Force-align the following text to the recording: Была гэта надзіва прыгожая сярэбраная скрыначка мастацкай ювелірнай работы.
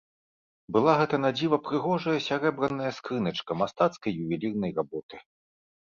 Была 0.75 0.93
гэта 1.01 1.15
надзіва 1.25 1.59
прыгожая 1.67 2.15
сярэбраная 2.29 2.89
скрыначка 3.01 3.51
мастацкай 3.63 4.11
ювелірнай 4.23 4.71
работы. 4.79 5.15